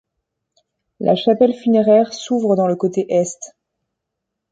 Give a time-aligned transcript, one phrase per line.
[0.99, 3.53] La chapelle funéraire s'ouvre dans le côté est.